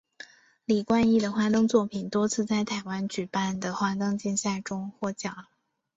[0.65, 5.45] 李冠毅的花灯作品多次在台湾举办的花灯竞赛中获奖。